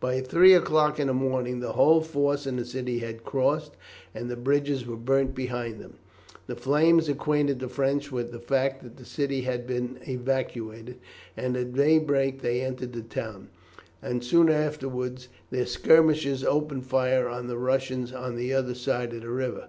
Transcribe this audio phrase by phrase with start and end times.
[0.00, 3.72] By three o'clock in the morning the whole force in the city had crossed,
[4.14, 5.98] and the bridges were burnt behind them.
[6.46, 10.96] The flames acquainted the French with the fact that the city had been evacuated,
[11.36, 13.48] and at daybreak they entered the town,
[14.00, 19.20] and soon afterwards their skirmishers opened fire on the Russians on the other side of
[19.20, 19.68] the river.